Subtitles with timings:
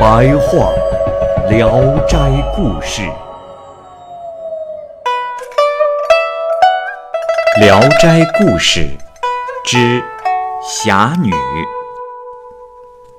[0.00, 0.72] 白话
[1.50, 1.68] 《聊
[2.06, 2.16] 斋
[2.56, 3.02] 故事》，
[7.60, 8.80] 《聊斋故事》
[9.62, 10.02] 之
[10.62, 11.30] 侠女，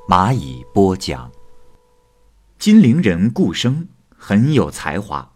[0.09, 1.30] 蚂蚁播讲。
[2.58, 5.34] 金陵人顾生很有才华，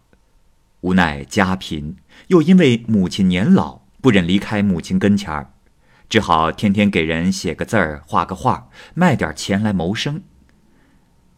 [0.80, 5.52] 无奈家贫，又因为母亲年老，不忍离开母亲跟前儿，
[6.08, 10.24] 只好天天给人写个字儿、画个画，卖点钱来谋生。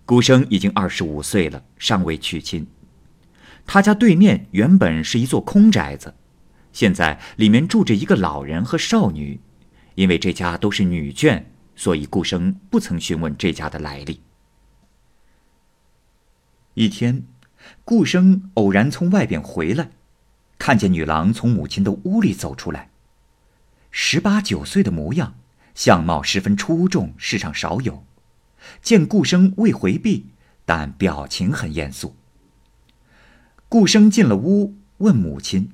[0.09, 2.67] 顾生已经二十五岁了，尚未娶亲。
[3.67, 6.14] 他家对面原本是一座空宅子，
[6.73, 9.39] 现在里面住着一个老人和少女，
[9.97, 11.45] 因为这家都是女眷，
[11.77, 14.23] 所以顾生不曾询问这家的来历。
[16.73, 17.25] 一天，
[17.84, 19.91] 顾生偶然从外边回来，
[20.59, 22.89] 看见女郎从母亲的屋里走出来。
[23.91, 25.34] 十八九岁的模样，
[25.75, 28.08] 相貌十分出众，世上少有。
[28.83, 30.31] 见顾生未回避，
[30.64, 32.17] 但表情很严肃。
[33.69, 35.73] 顾生进了屋，问母亲：“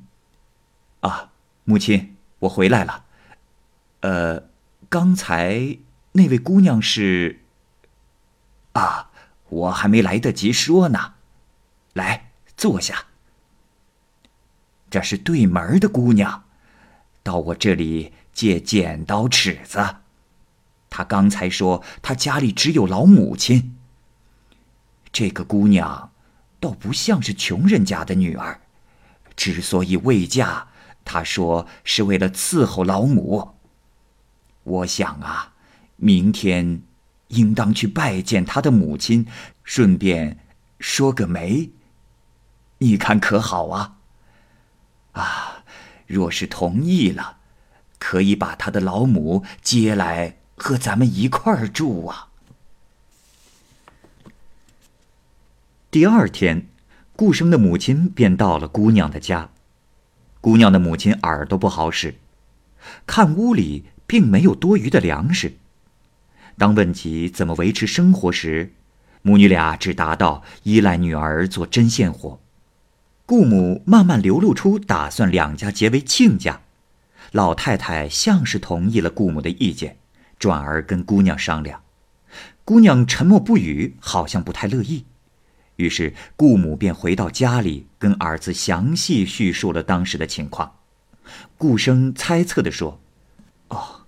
[1.01, 1.33] 啊，
[1.65, 3.05] 母亲，我回来了。
[4.01, 4.49] 呃，
[4.89, 5.79] 刚才
[6.13, 7.41] 那位姑娘是？
[8.73, 9.11] 啊。”
[9.51, 11.15] 我还没来得及说呢，
[11.93, 13.05] 来坐下。
[14.91, 16.45] 这是对门的姑娘，
[17.23, 19.97] 到我这里借剪刀尺子。
[20.97, 23.75] 他刚才说他家里只有老母亲。
[25.11, 26.13] 这个姑娘
[26.61, 28.61] 倒不像是穷人家的女儿，
[29.35, 30.69] 之所以未嫁，
[31.05, 33.57] 她说是为了伺候老母。
[34.63, 35.55] 我想啊，
[35.97, 36.83] 明天。
[37.29, 39.27] 应当去拜见他的母亲，
[39.65, 40.39] 顺便
[40.79, 41.73] 说个媒。
[42.79, 43.97] 你看可好啊？
[45.13, 45.65] 啊，
[46.07, 47.39] 若是同意了，
[47.99, 52.29] 可以把他的老母接来和咱们一块儿住啊。
[55.91, 56.67] 第二天，
[57.15, 59.51] 顾生的母亲便到了姑娘的家。
[60.41, 62.17] 姑娘的母亲耳朵不好使，
[63.07, 65.55] 看屋里并没有多余的粮食。
[66.59, 68.75] 当问及怎么维持生活时，
[69.23, 72.39] 母女俩只答道：“依赖女儿做针线活。”
[73.27, 76.61] 顾母慢慢流露出打算两家结为亲家。
[77.33, 79.97] 老太太像是同意了顾母的意见，
[80.39, 81.83] 转而跟姑娘商量。
[82.65, 85.07] 姑娘沉默不语，好像不太乐意。
[85.77, 90.77] 于是顾母便回到家里，跟儿子详细叙述了当时的情况。
[91.59, 93.01] 顾生猜测地说
[93.69, 94.07] ：“哦，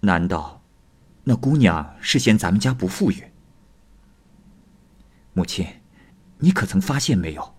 [0.00, 0.62] 难道？”
[1.26, 3.24] 那姑娘是嫌咱们家不富裕。
[5.32, 5.66] 母亲，
[6.38, 7.54] 你可曾发现没有？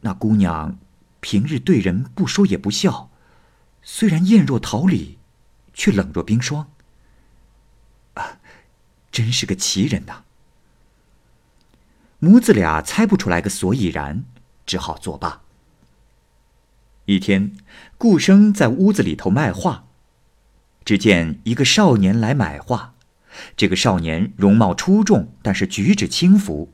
[0.00, 0.78] 那姑娘
[1.20, 3.10] 平日对人不说也不笑，
[3.82, 5.18] 虽然艳若桃李，
[5.74, 6.70] 却冷若冰霜。
[8.14, 8.38] 啊，
[9.12, 10.22] 真是个奇人呐！
[12.20, 14.24] 母子俩猜不出来个所以然，
[14.64, 15.42] 只好作罢。
[17.04, 17.54] 一天，
[17.98, 19.84] 顾生在屋子里头卖画。
[20.84, 22.94] 只见一个少年来买画，
[23.56, 26.72] 这个少年容貌出众，但是举止轻浮。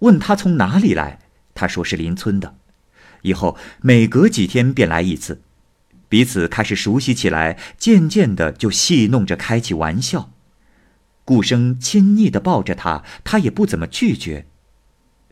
[0.00, 1.20] 问他从哪里来，
[1.54, 2.56] 他说是邻村的。
[3.22, 5.42] 以后每隔几天便来一次，
[6.08, 10.30] 彼此开始熟悉起来，渐渐的就戏弄着开起玩笑。
[11.24, 14.46] 顾生亲昵的抱着他，他也不怎么拒绝。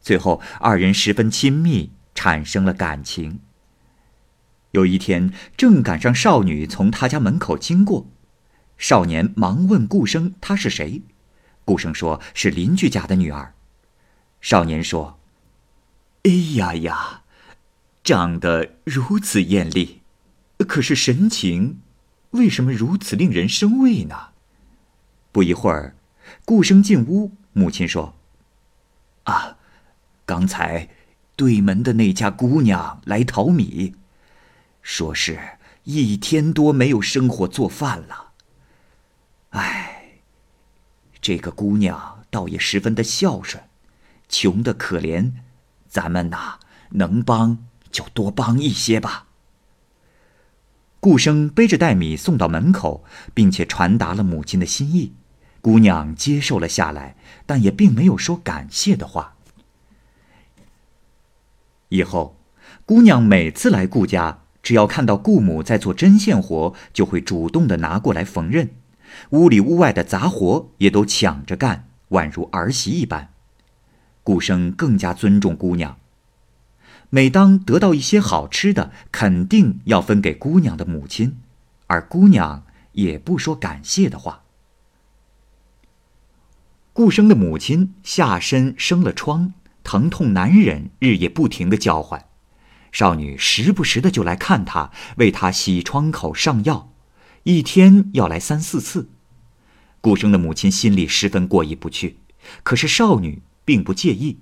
[0.00, 3.40] 最后二人十分亲密，产生了感情。
[4.72, 8.08] 有一天，正赶上少女从他家门口经过。
[8.76, 11.02] 少年忙问顾生：“她是谁？”
[11.64, 13.54] 顾生说：“是邻居家的女儿。”
[14.42, 15.20] 少年说
[16.24, 17.22] ：“哎呀呀，
[18.02, 20.02] 长得如此艳丽，
[20.64, 21.80] 可是神情，
[22.30, 24.30] 为什么如此令人生畏呢？”
[25.32, 25.96] 不一会儿，
[26.44, 28.14] 顾生进屋，母亲说
[29.24, 29.56] ：“啊，
[30.24, 30.88] 刚才
[31.36, 33.94] 对门的那家姑娘来淘米，
[34.80, 38.32] 说是一天多没有生火做饭了。”
[39.50, 40.20] 哎，
[41.20, 43.62] 这个姑娘倒也十分的孝顺，
[44.28, 45.32] 穷的可怜，
[45.88, 46.58] 咱们呐
[46.90, 49.26] 能帮就多帮一些吧。
[51.04, 53.04] 顾生背着袋米送到门口，
[53.34, 55.12] 并且传达了母亲的心意。
[55.60, 57.14] 姑娘接受了下来，
[57.44, 59.34] 但也并没有说感谢的话。
[61.90, 62.38] 以后，
[62.86, 68.70] 姑娘每次来顾家，只要看到顾母在做针线活，就会主动的拿过来缝纫，
[69.28, 73.28] 屋里屋外的杂活也都抢着干，宛如儿媳一般。
[74.22, 75.98] 顾生更加尊重姑娘。
[77.14, 81.38] 每当得到一些好吃的，肯定要分给姑娘的母亲，
[81.86, 84.42] 而姑娘也不说感谢的话。
[86.92, 92.24] 顾生的母亲下身生了疮，疼痛难忍，日夜不停的叫唤。
[92.90, 96.90] 少女时不时的就来看她，为她洗疮口、上药，
[97.44, 99.08] 一天要来三四次。
[100.00, 102.18] 顾生的母亲心里十分过意不去，
[102.64, 104.40] 可是少女并不介意。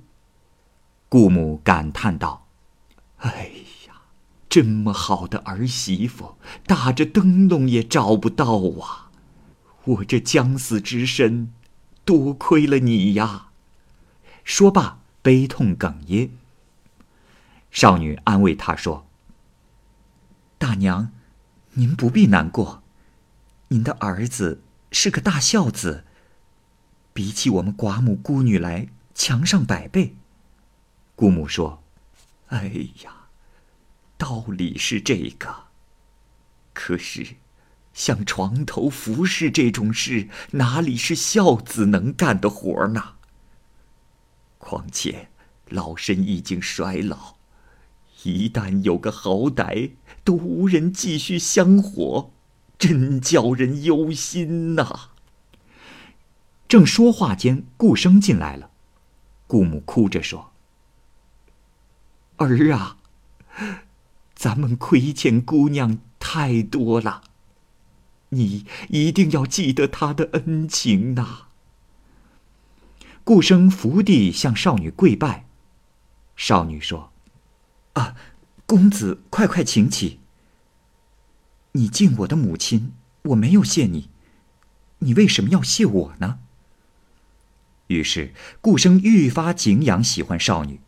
[1.11, 2.47] 顾母感叹道
[3.23, 3.51] ：“哎
[3.89, 4.03] 呀，
[4.49, 6.37] 这么好的儿媳妇，
[6.67, 9.11] 打着灯笼也找不到啊！
[9.85, 11.53] 我这将死之身。”
[12.05, 13.51] 多亏了你呀！
[14.43, 16.33] 说罢，悲痛哽咽。
[17.71, 19.07] 少女安慰他说
[20.59, 21.13] ：“大娘，
[21.75, 22.83] 您不必难过，
[23.69, 26.05] 您的儿子是个大孝子，
[27.13, 30.17] 比起我们寡母孤女来强上百倍。”
[31.15, 31.82] 姑母说
[32.53, 33.29] ：“哎呀，
[34.17, 35.65] 道理是这个，
[36.73, 37.37] 可是……”
[37.93, 43.17] 像床头服侍这种事，哪里是孝子能干的活呢？
[44.57, 45.29] 况且
[45.69, 47.37] 老身已经衰老，
[48.23, 49.91] 一旦有个好歹，
[50.25, 52.33] 都无人继续香火，
[52.79, 55.11] 真叫人忧心呐。
[56.67, 58.71] 正说话间，顾生进来了，
[59.47, 60.52] 顾母哭着说
[62.43, 62.97] ：“儿啊，
[64.35, 67.25] 咱们亏欠姑娘太多了。”
[68.35, 71.49] 你一定要记得她的恩情呐！
[73.25, 75.45] 顾生伏地向少女跪拜，
[76.35, 77.13] 少女说
[77.93, 78.17] ：“啊，
[78.65, 80.19] 公子快快请起。
[81.73, 82.93] 你敬我的母亲，
[83.25, 84.09] 我没有谢你，
[85.01, 86.39] 你为什么要谢我呢？”
[87.89, 90.81] 于是顾生愈发敬仰喜欢少女，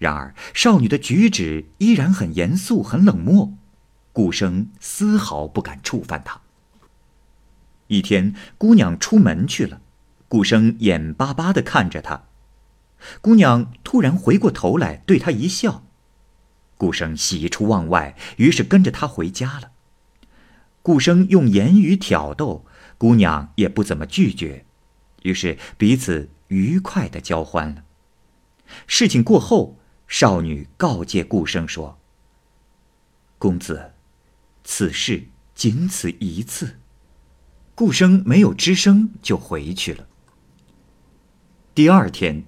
[0.00, 3.52] 然而少女的举止依然很严肃很冷漠，
[4.14, 6.40] 顾生丝毫不敢触犯她。
[7.88, 9.82] 一天，姑娘出门去了，
[10.26, 12.24] 顾生眼巴巴的看着她。
[13.20, 15.84] 姑娘突然回过头来，对他一笑。
[16.78, 19.72] 顾生喜出望外，于是跟着她回家了。
[20.80, 22.64] 顾生用言语挑逗，
[22.96, 24.64] 姑娘也不怎么拒绝，
[25.24, 27.84] 于是彼此愉快的交欢了。
[28.86, 29.78] 事情过后，
[30.10, 31.96] 少女告诫顾生说
[33.38, 33.92] ：“公子，
[34.64, 36.80] 此事仅此一次。”
[37.76, 40.08] 顾生没有吱声，就回去了。
[41.76, 42.42] 第二天，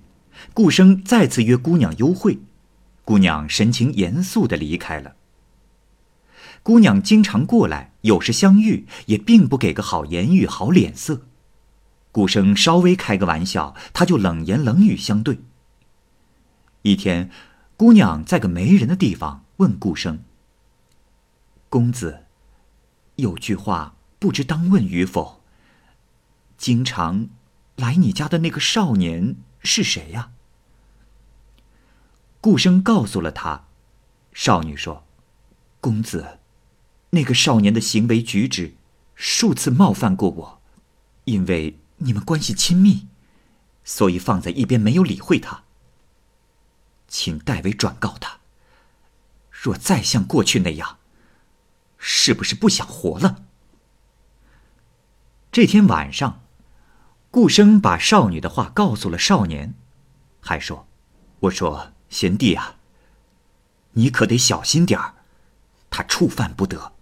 [0.53, 2.41] 顾生再次约姑娘幽会，
[3.05, 5.15] 姑娘神情严肃的离开了。
[6.65, 11.23] 姑娘经常过来，有时相遇，也并不给个好言语、好脸色。
[12.11, 15.39] 顾生稍微开个玩笑，他就冷言冷语相对。
[16.83, 17.31] 一天，
[17.77, 20.23] 姑娘在个没人的地方问顾生
[21.69, 22.27] ：“公子，
[23.17, 25.43] 有句话。”不知当问与否。
[26.57, 27.29] 经常
[27.75, 30.31] 来你家的那个少年是谁呀？
[32.41, 33.65] 顾生告诉了他。
[34.33, 35.05] 少女说
[35.83, 36.39] ：“公子，
[37.11, 38.75] 那个少年的行为举止，
[39.17, 40.63] 数次冒犯过我，
[41.25, 43.09] 因为你们关系亲密，
[43.83, 45.62] 所以放在一边没有理会他。
[47.13, 48.39] 请代为转告他，
[49.51, 50.99] 若再像过去那样，
[51.99, 53.45] 是不是不想活了？”
[55.53, 56.43] 这天晚上，
[57.31, 59.75] 顾生把少女的话告诉了少年，
[60.41, 60.89] 还说
[61.41, 62.77] ：“我说贤弟啊，
[63.93, 65.17] 你可得小心点儿，
[65.91, 66.95] 他触犯不得。”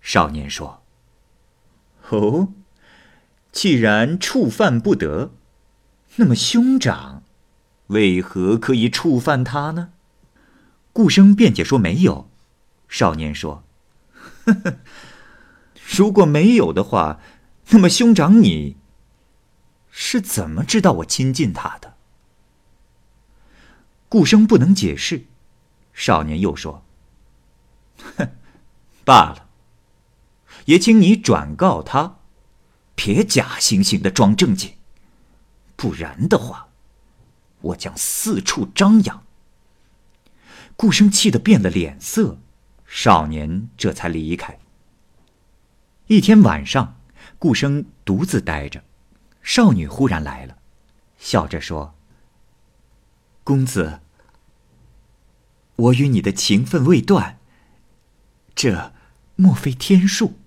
[0.00, 0.84] 少年说
[2.10, 2.52] ：“哦，
[3.50, 5.32] 既然触犯不得，
[6.16, 7.23] 那么兄长
[7.88, 9.90] 为何可以触犯他呢？”
[10.92, 12.30] 顾生辩解说：“没有。”
[12.88, 13.64] 少年说
[14.44, 14.76] ：“呵呵，
[15.96, 17.20] 如果没有的话。”
[17.70, 18.76] 那么，兄长，你
[19.90, 21.94] 是怎么知道我亲近他的？
[24.10, 25.24] 顾生不能解释。
[25.94, 26.84] 少年又说
[28.18, 28.28] ：“哼，
[29.02, 29.48] 罢了，
[30.66, 32.18] 也请你转告他，
[32.94, 34.74] 别假惺惺的装正经，
[35.74, 36.68] 不然的话，
[37.64, 39.22] 我将四处张扬。”
[40.76, 42.38] 顾生气得变了脸色，
[42.86, 44.58] 少年这才离开。
[46.08, 46.98] 一天晚上，
[47.38, 48.82] 顾生独自呆着，
[49.40, 50.58] 少女忽然来了，
[51.16, 51.94] 笑着说
[53.44, 54.00] ：“公子，
[55.76, 57.38] 我与你的情分未断，
[58.54, 58.92] 这
[59.36, 60.38] 莫非天数？”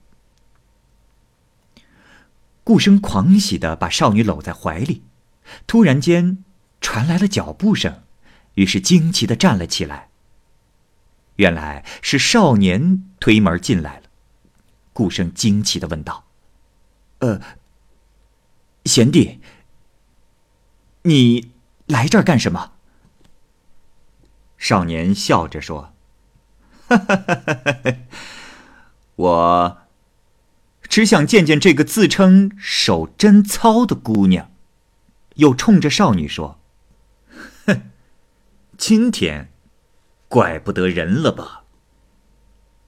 [2.63, 5.03] 顾生狂喜的把少女搂在怀里，
[5.65, 6.43] 突然间
[6.88, 8.01] 传来了脚步声，
[8.53, 10.08] 于是惊奇的站了起来。
[11.36, 14.03] 原来是少年推门进来了。
[14.94, 16.24] 顾生惊奇的问道
[17.20, 17.41] ：“呃，
[18.86, 19.41] 贤弟，
[21.01, 21.51] 你
[21.88, 22.72] 来这儿干什么？”
[24.58, 25.94] 少年笑着说
[26.88, 27.98] ：“哈哈哈哈哈，
[29.17, 29.77] 我
[30.84, 34.50] 只想见见这个自称手贞操的姑娘。”
[35.36, 36.57] 又冲着少女说：“，
[38.77, 39.51] 今天
[40.27, 41.63] 怪不得人了吧？”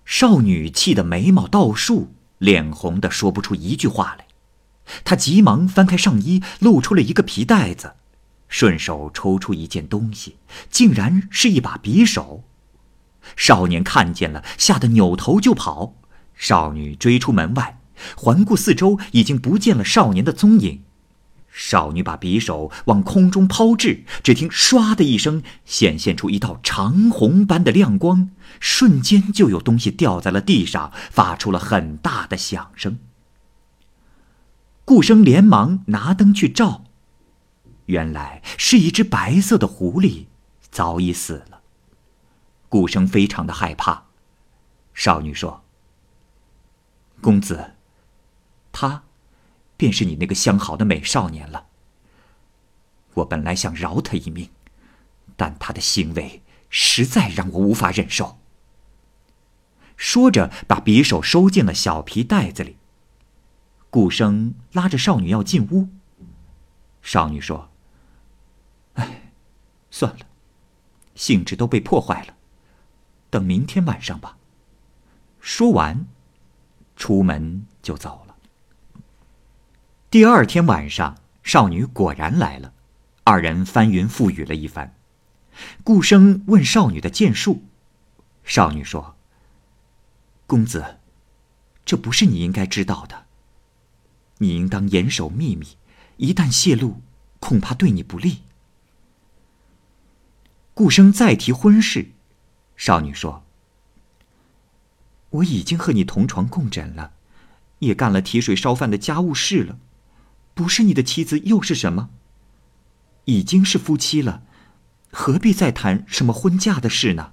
[0.06, 4.28] 少女气得眉毛倒竖，脸红的说不出一句话来。
[5.04, 7.94] 她急忙翻开上衣，露出了一个皮袋子，
[8.48, 10.38] 顺手抽出一件东西，
[10.70, 12.44] 竟然是一把匕首。
[13.36, 15.96] 少年看见了，吓得扭头就跑。
[16.34, 17.80] 少女追出门外，
[18.16, 20.84] 环顾四周，已经不见了少年的踪影。
[21.62, 32.98] 少女把匕首往空中抛掷，只听“唰”的一声，显现出一道长虹般的亮光，瞬间就有东西掉在了地上，发出了很大的响声。
[34.86, 36.86] 顾生连忙拿灯去照，
[37.88, 40.28] 原来是一只白色的狐狸，
[40.72, 41.60] 早已死了。
[42.70, 44.06] 顾生非常的害怕。
[44.94, 45.66] 少女说
[47.20, 47.72] ：“公子，
[48.72, 49.04] 他。”
[49.80, 51.68] 便是你那个相好的美少年了。
[53.14, 54.50] 我本来想饶他一命，
[55.38, 58.38] 但他的行为实在让我无法忍受。
[59.96, 62.76] 说着，把匕首收进了小皮袋子里。
[63.90, 65.88] 顾生拉着少女要进屋。
[67.02, 67.72] 少女说
[68.96, 69.32] ：“哎，
[69.90, 70.26] 算了，
[71.16, 72.36] 兴致都被破坏了，
[73.30, 74.38] 等明天晚上吧。”
[75.40, 76.06] 说完，
[76.98, 78.29] 出门就走了。
[80.12, 82.74] 第二天晚上，少女果然来了，
[83.26, 84.96] 二人翻云覆雨了一番。
[85.84, 87.64] 顾生问少女的剑术，
[88.44, 89.16] 少女说
[90.48, 90.98] ：“公子，
[91.86, 93.28] 这不是你应该知道的。
[94.40, 95.78] 你应当严守秘密，
[96.18, 97.04] 一旦泄露，
[97.40, 98.42] 恐怕对你不利。”
[100.74, 102.14] 顾生再提婚事，
[102.76, 103.44] 少女说
[105.30, 107.12] ：“我已经和你同床共枕了，
[107.78, 109.78] 也干了提水烧饭的家务事了。”
[110.60, 112.10] 不是你的妻子又是什么？
[113.24, 114.44] 已经是夫妻了，
[115.10, 117.32] 何必再谈什么婚嫁的事呢？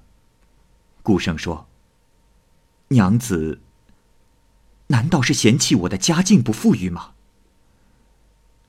[1.03, 1.67] 顾生说
[2.95, 3.61] ：“娘子，
[4.87, 7.15] 难道是嫌弃我的家境不富裕吗？”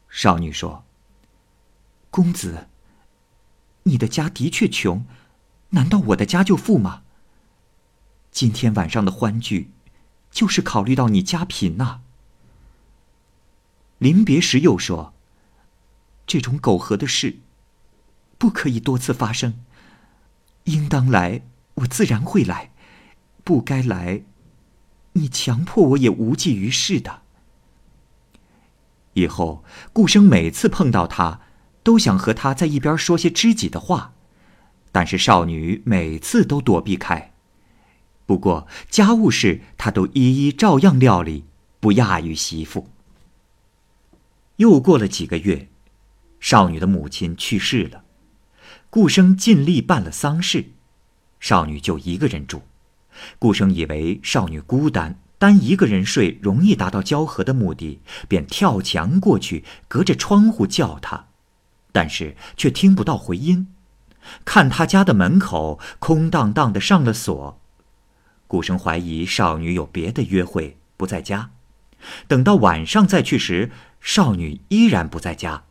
[0.09, 0.83] 少女说
[2.09, 2.67] ：“公子，
[3.83, 5.05] 你的家的确穷，
[5.69, 7.03] 难道我的家就富吗？
[8.31, 9.69] 今天晚上的欢聚，
[10.31, 12.01] 就是考虑到你家贫呐。”
[13.99, 15.13] 临别时又说
[16.27, 17.37] ：“这种苟合的事，
[18.37, 19.59] 不可以多次发生。
[20.65, 21.41] 应当来，
[21.75, 22.69] 我自然会来；
[23.43, 24.23] 不该来，
[25.13, 27.21] 你强迫我也无济于事的。”
[29.13, 31.41] 以后顾生每次碰到他，
[31.81, 34.13] 都想和他在一边说些知己的话，
[34.91, 37.33] 但是少女每次都躲避开。
[38.27, 41.45] 不过家务事，他都一一照样料理，
[41.79, 42.89] 不亚于媳妇。
[44.57, 45.69] 又过了几个月，
[46.39, 48.03] 少女的母亲去世了，
[48.89, 50.65] 顾生尽力办了丧事，
[51.39, 52.63] 少女就一个人住。
[53.39, 61.25] 顾生以为少女孤单，单一个人睡容易达到交合的目的，便跳墙过去，隔着窗户叫她，
[61.91, 63.67] 但是却听不到回音。
[64.43, 67.61] 看他家的门口空荡荡的，上了锁。
[68.47, 71.51] 顾生怀疑少女有别的约会，不在家。
[72.27, 75.65] 等到晚上再去时，少女依然不在家，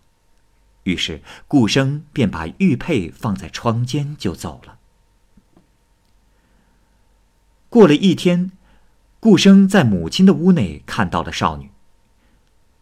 [0.84, 4.78] 于是顾生便把玉佩放在窗间就走了。
[7.68, 8.52] 过了一天，
[9.18, 11.70] 顾生在母亲的屋内看到了少女。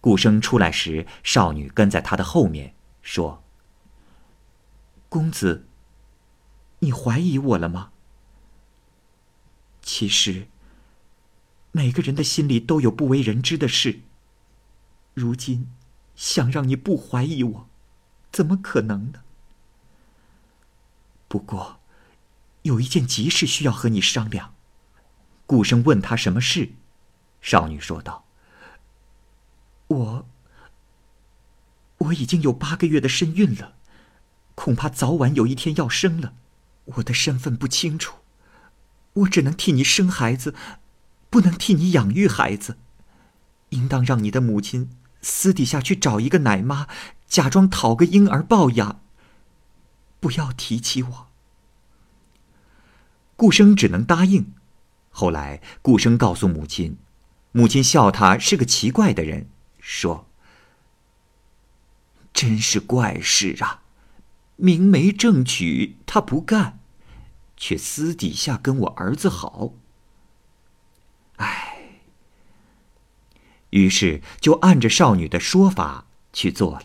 [0.00, 3.42] 顾生出来时，少女跟在他的后面，说
[5.08, 5.66] ：“公子，
[6.80, 7.92] 你怀疑我了吗？
[9.80, 10.46] 其实，
[11.72, 14.00] 每个人的心里都有不为人知的事。”
[15.14, 15.68] 如今，
[16.16, 17.68] 想让你不怀疑我，
[18.33, 19.21] 怎么可能呢？
[21.28, 21.80] 不过，
[22.62, 24.54] 有一件急事需要和你商量。
[25.47, 26.73] 顾生问他什么事，
[27.40, 28.25] 少女说道
[29.87, 30.28] ：“我，
[31.99, 33.76] 我已经有八个月的身孕了，
[34.54, 36.35] 恐怕早晚有一天要生了。
[36.87, 38.16] 我的身份不清楚，
[39.12, 40.54] 我只能替你生孩子，
[41.30, 42.78] 不能替你养育孩子。
[43.71, 44.90] 应当让你的母亲
[45.24, 46.86] 私底下去找一个奶妈，
[47.26, 49.00] 假装讨个婴儿抱养。
[50.20, 51.28] 不要提起我。”
[53.34, 54.52] 顾生只能答应。
[55.10, 56.98] 后来，顾生告诉母亲。
[57.50, 60.26] 母亲笑他是个奇怪的人，说
[62.34, 63.82] ：“真是怪事啊！
[64.56, 66.80] 明媒正娶他不干，
[67.56, 69.72] 却私底下跟我儿子好。
[73.74, 76.84] 于是就按着少女的说法去做了。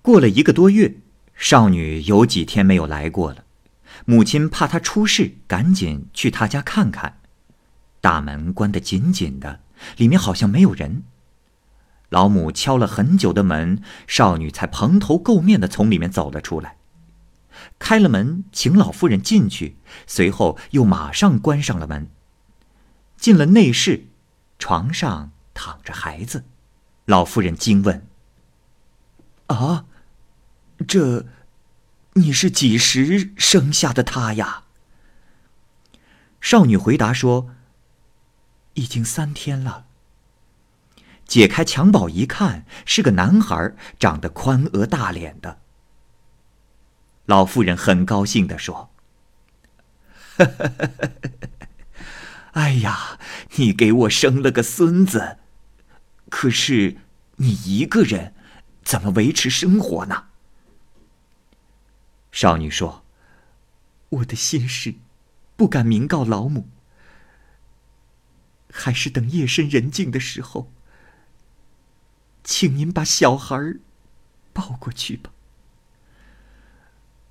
[0.00, 0.98] 过了一个多月，
[1.34, 3.44] 少女有几天没有来过了，
[4.04, 7.18] 母亲怕她出事，赶紧去她家看看。
[8.00, 9.60] 大门关得紧紧的，
[9.96, 11.02] 里面好像没有人。
[12.10, 16.76] 老母敲了很久的门，少女才蓬头垢面的从里面走了出来。
[17.80, 22.08] 开了门，请老妇人进去，随后又马上关上了门。
[23.16, 24.06] 进了内室，
[24.58, 26.44] 床上躺着孩子。
[27.04, 28.06] 老妇人惊问
[29.48, 29.86] ：“啊，
[30.86, 31.26] 这，
[32.14, 34.64] 你是几时生下的他呀？”
[36.40, 37.50] 少女回答说。
[38.76, 39.86] 已经三天了。
[41.28, 45.60] 解开襁褓一看，是个男孩，长得宽额大脸的。
[47.26, 48.90] 老妇人很高兴的说
[52.54, 53.18] ：“哎呀，
[53.56, 55.38] 你给我生了个孙子，
[56.30, 56.96] 可是
[57.36, 58.34] 你一个人
[58.82, 60.26] 怎么维持生活呢？”
[62.30, 63.04] 少女说
[64.10, 64.94] ：“我的心事，
[65.56, 66.68] 不敢明告老母。”
[68.72, 70.72] 还是等夜深人静的时候，
[72.42, 73.56] 请您把小孩
[74.52, 75.30] 抱过去吧。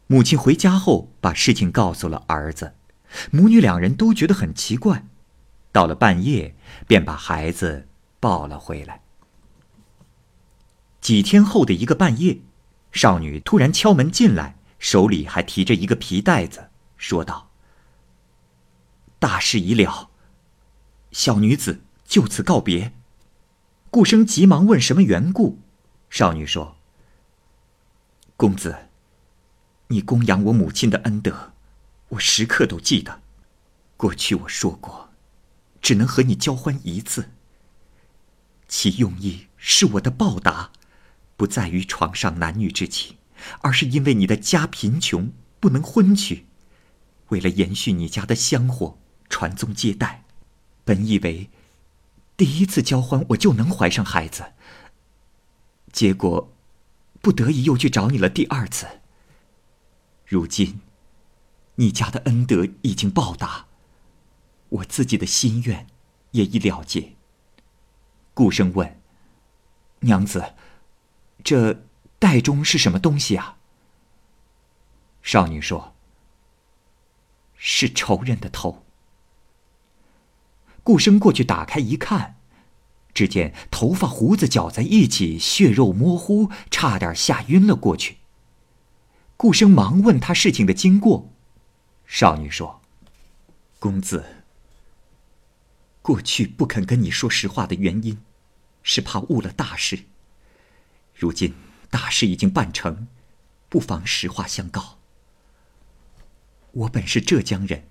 [0.08, 2.76] 母亲回家后，把事情告诉了儿子，
[3.32, 5.06] 母女两人都觉得很奇怪。
[5.74, 6.56] 到了半夜，
[6.88, 7.90] 便把孩子
[8.22, 9.02] 抱了回来。
[11.02, 12.40] 几天后的一个半夜，
[12.94, 17.50] 少女突然敲门进来，手里还提着一个皮袋子，说道
[19.20, 20.12] ：“大事已了。”
[21.12, 22.94] 小女子就此告别，
[23.90, 25.60] 顾生急忙问什么缘故。
[26.10, 26.78] 少女说
[28.38, 28.90] ：“公子，
[29.88, 31.54] 你供养我母亲的恩德，
[32.10, 33.22] 我时刻都记得。
[33.98, 35.03] 过去我说过，
[35.84, 37.30] 只能和你交欢一次。
[38.68, 40.72] 其用意是我的报答，
[41.38, 43.18] 不在于床上男女之情，
[43.62, 46.48] 而是因为你的家贫穷，不能婚娶，
[47.28, 48.98] 为了延续你家的香火，
[49.30, 50.24] 传宗接代。”
[50.86, 51.50] 本以为
[52.36, 54.54] 第一次交欢我就能怀上孩子，
[55.94, 56.52] 结果
[57.22, 58.88] 不得已又去找你了第二次。
[60.26, 60.82] 如今
[61.76, 63.68] 你家的恩德已经报答，
[64.74, 65.88] 我自己的心愿
[66.32, 67.14] 也已了结。
[68.34, 69.00] 顾生问
[70.02, 70.56] ：“娘子，
[71.44, 71.84] 这
[72.18, 73.58] 袋中是什么东西啊？”
[75.22, 75.96] 少女说
[77.56, 78.84] ：“是仇人的头。”
[80.84, 82.38] 顾生过去打开一看，
[83.14, 88.18] 只见头发胡子搅在一起，血肉模糊，差点吓晕了过去。
[89.38, 91.30] 顾生忙问他事情的经过，
[92.06, 92.82] 少女说
[93.80, 94.43] ：“公子，
[96.04, 98.22] 过去不肯跟你说实话的原因，
[98.84, 100.06] 是怕误了大事。
[101.16, 101.56] 如今
[101.90, 103.08] 大事已经办成，
[103.70, 105.00] 不妨实话相告。
[106.74, 107.88] 我本是浙江人，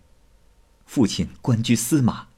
[0.86, 2.28] 父亲官居司马。”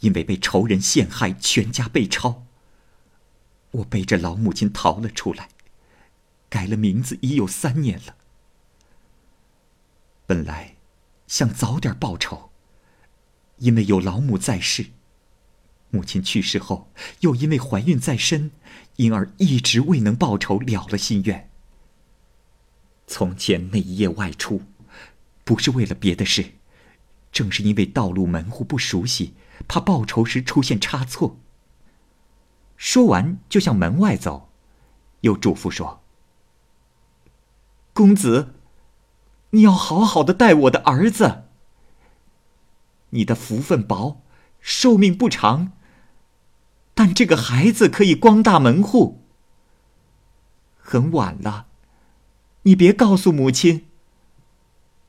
[0.00, 2.46] 因为被仇人陷害，全家被抄。
[3.72, 5.48] 我背着老母亲逃了出来，
[6.48, 8.14] 改了名字已有三年了。
[10.24, 10.76] 本来
[11.26, 12.52] 想早点报仇，
[13.56, 14.90] 因为有老母在世，
[15.90, 18.50] 母亲去世后又因为怀孕在身，
[18.96, 21.50] 因而一直未能报仇了了心愿。
[23.06, 24.62] 从前那一夜外出，
[25.44, 26.52] 不是为了别的事，
[27.32, 29.34] 正是因为道路门户不熟悉。
[29.66, 31.36] 怕报仇时出现差错。
[32.76, 34.50] 说完，就向门外走，
[35.22, 36.00] 又嘱咐说
[37.92, 38.54] ：“公子，
[39.50, 41.46] 你要好好的待我的儿子。
[43.10, 44.22] 你的福分薄，
[44.60, 45.72] 寿命不长，
[46.98, 49.22] 但这个孩子可以光大门户。
[50.76, 51.66] 很晚了，
[52.62, 53.86] 你别告诉母亲。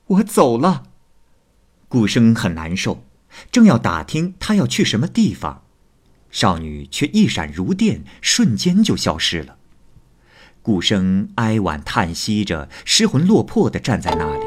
[0.06, 0.84] 我走了。”
[1.90, 3.02] 顾生很难受。
[3.50, 5.62] 正要打听他要去什么地方，
[6.30, 9.56] 少女却一闪如电，瞬间就消失了。
[10.62, 14.44] 顾生哀婉叹息着，失魂落魄地站在那里。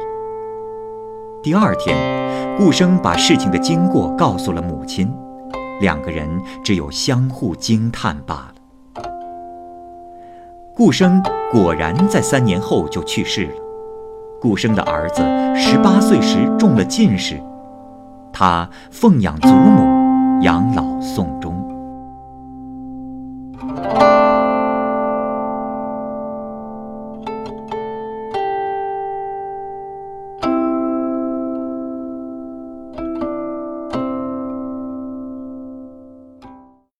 [1.43, 5.13] 第二天，顾生把事情的经过告诉了母亲，
[5.83, 9.03] 两个人只有相互惊叹罢了。
[10.73, 13.53] 顾生果然在三年后就去世了。
[14.41, 15.21] 顾生的儿子
[15.55, 17.37] 十八岁时中了进士，
[18.31, 21.62] 他奉养祖母，养老送终。